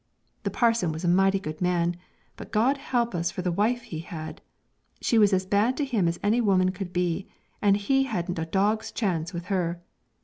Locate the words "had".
3.99-4.41